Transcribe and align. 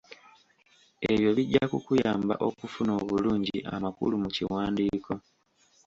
Ebyo 1.11 1.29
bijja 1.37 1.63
kukuyamba 1.71 2.33
okufuna 2.47 2.91
obulungi 3.01 3.57
amakulu 3.75 4.13
mu 4.23 4.29
kiwandiiko. 4.35 5.13